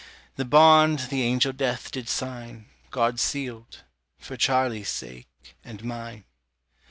The 0.35 0.45
bond 0.45 0.97
the 1.11 1.21
angel 1.21 1.53
Death 1.53 1.91
did 1.91 2.09
sign, 2.09 2.65
God 2.89 3.19
sealed 3.19 3.83
for 4.17 4.35
Charlie's 4.35 4.89
sake, 4.89 5.29
and 5.63 5.83
mine. 5.83 6.23